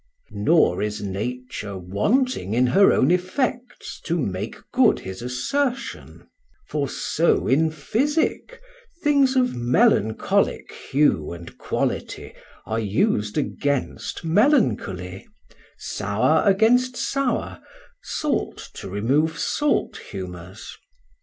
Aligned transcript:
Nor 0.31 0.81
is 0.81 1.03
Nature 1.03 1.77
wanting 1.77 2.55
in 2.55 2.65
her 2.65 2.91
own 2.91 3.11
effects 3.11 4.01
to 4.05 4.17
make 4.17 4.55
good 4.73 4.97
his 5.01 5.21
assertion: 5.21 6.27
for 6.67 6.89
so 6.89 7.45
in 7.45 7.69
Physic 7.69 8.59
things 9.03 9.35
of 9.35 9.55
melancholic 9.55 10.71
hue 10.71 11.31
and 11.33 11.55
quality 11.59 12.33
are 12.65 12.79
us'd 12.79 13.37
against 13.37 14.25
melancholy, 14.25 15.27
sowr 15.77 16.47
against 16.47 16.95
sowr, 16.95 17.61
salt 18.01 18.69
to 18.73 18.89
remove 18.89 19.37
salt 19.37 19.97
humours. 20.09 20.79